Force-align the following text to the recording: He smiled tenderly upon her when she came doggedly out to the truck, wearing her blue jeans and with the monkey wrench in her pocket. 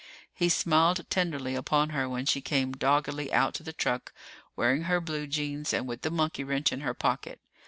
He 0.33 0.49
smiled 0.49 1.05
tenderly 1.11 1.53
upon 1.53 1.89
her 1.89 2.09
when 2.09 2.25
she 2.25 2.41
came 2.41 2.71
doggedly 2.71 3.31
out 3.31 3.53
to 3.53 3.61
the 3.61 3.71
truck, 3.71 4.11
wearing 4.55 4.85
her 4.85 4.99
blue 4.99 5.27
jeans 5.27 5.73
and 5.73 5.87
with 5.87 6.01
the 6.01 6.09
monkey 6.09 6.43
wrench 6.43 6.71
in 6.71 6.79
her 6.81 6.95
pocket. 6.95 7.39